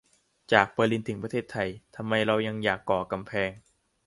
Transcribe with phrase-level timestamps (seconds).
[0.51, 3.51] จากเบอร์ลินถึงประเทศไทยทำไมเรายังอยากก่อกำแพง